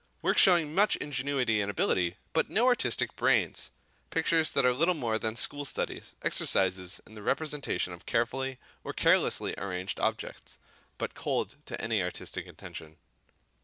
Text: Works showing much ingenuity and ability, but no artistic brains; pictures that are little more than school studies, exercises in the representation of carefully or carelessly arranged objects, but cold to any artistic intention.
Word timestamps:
Works 0.23 0.41
showing 0.41 0.73
much 0.73 0.95
ingenuity 0.95 1.61
and 1.61 1.69
ability, 1.69 2.17
but 2.33 2.49
no 2.49 2.65
artistic 2.65 3.15
brains; 3.15 3.69
pictures 4.09 4.51
that 4.53 4.65
are 4.65 4.73
little 4.73 4.95
more 4.95 5.19
than 5.19 5.35
school 5.35 5.63
studies, 5.63 6.15
exercises 6.23 6.99
in 7.05 7.13
the 7.13 7.21
representation 7.21 7.93
of 7.93 8.07
carefully 8.07 8.57
or 8.83 8.93
carelessly 8.93 9.53
arranged 9.59 9.99
objects, 9.99 10.57
but 10.97 11.13
cold 11.13 11.57
to 11.67 11.79
any 11.79 12.01
artistic 12.01 12.47
intention. 12.47 12.97